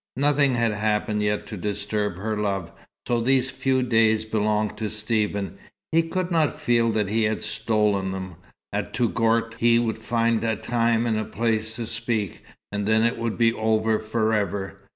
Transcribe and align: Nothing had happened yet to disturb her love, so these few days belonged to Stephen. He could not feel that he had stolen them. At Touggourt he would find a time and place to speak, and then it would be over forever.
Nothing 0.17 0.55
had 0.55 0.71
happened 0.71 1.21
yet 1.21 1.45
to 1.45 1.57
disturb 1.57 2.15
her 2.17 2.35
love, 2.35 2.71
so 3.07 3.21
these 3.21 3.51
few 3.51 3.83
days 3.83 4.25
belonged 4.25 4.75
to 4.77 4.89
Stephen. 4.89 5.59
He 5.91 6.01
could 6.01 6.31
not 6.31 6.59
feel 6.59 6.89
that 6.93 7.07
he 7.09 7.25
had 7.25 7.43
stolen 7.43 8.11
them. 8.11 8.37
At 8.73 8.95
Touggourt 8.95 9.57
he 9.59 9.77
would 9.77 9.99
find 9.99 10.43
a 10.43 10.55
time 10.55 11.05
and 11.05 11.31
place 11.31 11.75
to 11.75 11.85
speak, 11.85 12.41
and 12.71 12.87
then 12.87 13.03
it 13.03 13.19
would 13.19 13.37
be 13.37 13.53
over 13.53 13.99
forever. 13.99 14.79